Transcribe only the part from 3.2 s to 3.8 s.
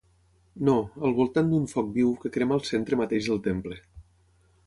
del temple.